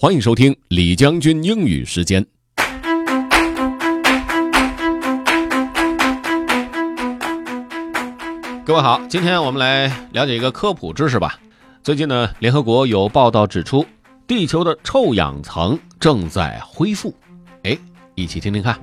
[0.00, 2.24] 欢迎收听李将军英语时间。
[8.64, 11.40] 各位好，今天我们来了解一个科普知识吧。
[11.82, 13.84] 最近呢，联合国有报道指出，
[14.24, 17.12] 地球的臭氧层正在恢复。
[17.64, 17.76] 哎，
[18.14, 18.78] 一起听听看。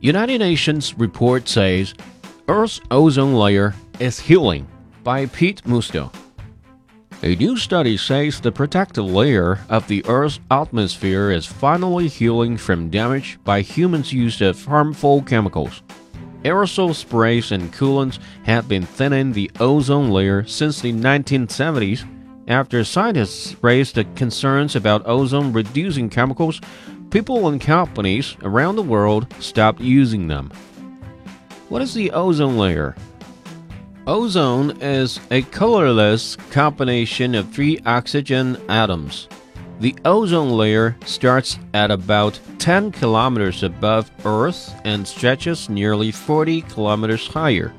[0.00, 1.92] United Nations report says
[2.48, 4.64] Earth's ozone layer is healing
[5.04, 6.10] by Pete Musto.
[7.24, 12.90] A new study says the protective layer of the Earth's atmosphere is finally healing from
[12.90, 15.84] damage by humans' use of harmful chemicals.
[16.42, 22.04] Aerosol sprays and coolants had been thinning the ozone layer since the 1970s
[22.48, 26.60] after scientists raised the concerns about ozone reducing chemicals.
[27.10, 30.50] People and companies around the world stopped using them.
[31.68, 32.96] What is the ozone layer?
[34.04, 39.28] Ozone is a colorless combination of three oxygen atoms.
[39.78, 47.28] The ozone layer starts at about 10 kilometers above Earth and stretches nearly 40 kilometers
[47.28, 47.72] higher.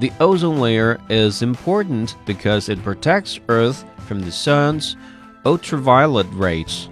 [0.00, 4.96] The ozone layer is important because it protects Earth from the sun's
[5.44, 6.88] ultraviolet rays,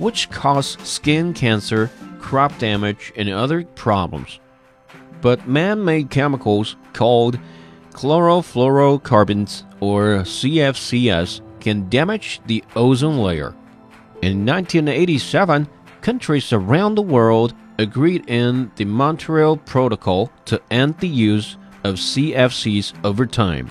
[0.00, 4.40] which cause skin cancer, crop damage, and other problems.
[5.20, 7.38] But man made chemicals called
[7.94, 13.54] chlorofluorocarbons, or CFCs, can damage the ozone layer.
[14.20, 15.66] In 1987,
[16.02, 22.92] countries around the world agreed in the Montreal Protocol to end the use of CFCs
[23.04, 23.70] over time.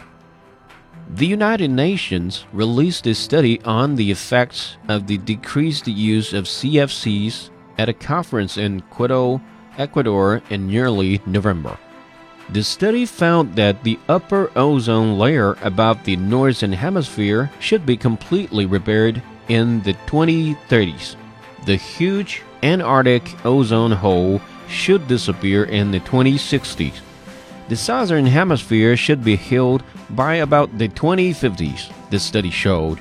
[1.10, 7.50] The United Nations released a study on the effects of the decreased use of CFCs
[7.78, 9.42] at a conference in Quito,
[9.78, 11.78] Ecuador in nearly November.
[12.50, 18.66] The study found that the upper ozone layer above the northern hemisphere should be completely
[18.66, 21.16] repaired in the 2030s.
[21.66, 27.00] The huge Antarctic ozone hole should disappear in the 2060s.
[27.70, 33.00] The southern hemisphere should be healed by about the 2050s, the study showed.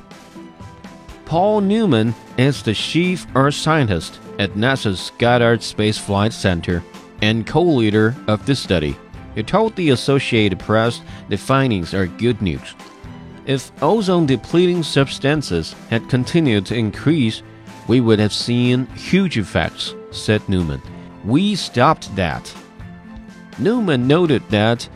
[1.25, 6.83] Paul Newman is the chief earth scientist at NASA's Goddard Space Flight Center
[7.23, 8.97] and co leader of the study.
[9.35, 12.75] He told the Associated Press the findings are good news.
[13.47, 17.43] If ozone depleting substances had continued to increase,
[17.89, 20.81] we would have seen huge effects, said Newman.
[21.25, 22.55] We stopped that.
[23.59, 24.89] Newman noted that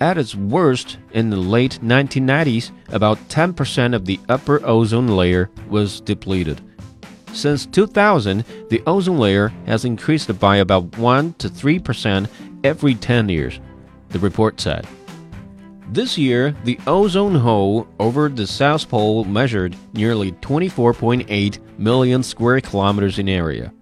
[0.00, 6.00] at its worst in the late 1990s, about 10% of the upper ozone layer was
[6.00, 6.60] depleted.
[7.32, 12.28] Since 2000, the ozone layer has increased by about 1 to 3%
[12.64, 13.60] every 10 years
[14.14, 14.86] the report said.
[15.90, 23.18] This year, the ozone hole over the South Pole measured nearly 24.8 million square kilometers
[23.18, 23.72] in area.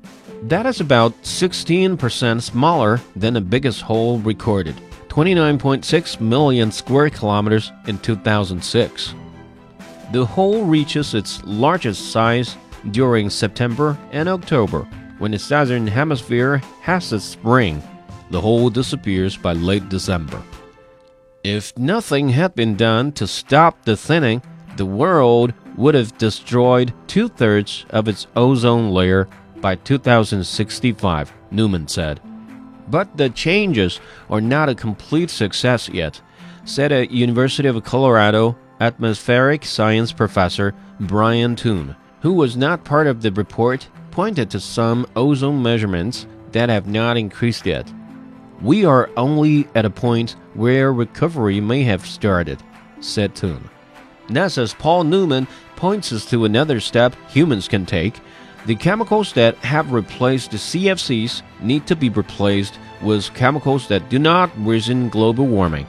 [0.43, 4.75] That is about 16% smaller than the biggest hole recorded,
[5.09, 9.15] 29.6 million square kilometers in 2006.
[10.13, 12.57] The hole reaches its largest size
[12.91, 14.81] during September and October,
[15.19, 17.83] when the southern hemisphere has its spring
[18.33, 20.43] the hole disappears by late December.
[21.45, 24.43] If nothing had been done to stop the thinning,
[24.77, 29.29] the world would have destroyed two thirds of its ozone layer
[29.61, 32.21] by 2065, Newman said.
[32.89, 34.01] But the changes
[34.31, 36.21] are not a complete success yet,
[36.65, 43.21] said a University of Colorado atmospheric science professor Brian Toon, who was not part of
[43.21, 47.93] the report, pointed to some ozone measurements that have not increased yet.
[48.63, 52.63] We are only at a point where recovery may have started,
[53.01, 53.69] said Toon.
[54.29, 58.21] NASA's Paul Newman points us to another step humans can take.
[58.67, 64.21] The chemicals that have replaced the CFCs need to be replaced with chemicals that do
[64.21, 65.89] not worsen global warming.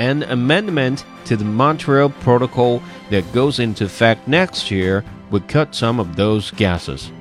[0.00, 6.00] An amendment to the Montreal Protocol that goes into effect next year would cut some
[6.00, 7.12] of those gases.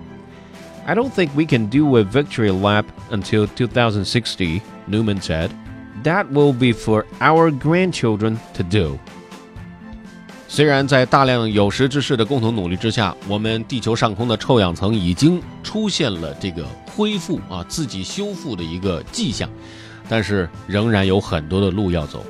[0.88, 5.52] I don't think we can do a victory lap until 2060, Newman said.
[6.04, 8.98] That will be for our grandchildren to do.
[10.48, 19.50] 虽然在大量有识之士的共同努力之下，我们地球上空的臭氧层已经出现了这个恢复啊、自己修复的一个迹象，
[20.08, 22.26] 但是仍然有很多的路要走。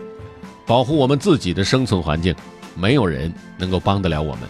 [0.65, 2.35] 保护我们自己的生存环境，
[2.75, 4.49] 没有人能够帮得了我们。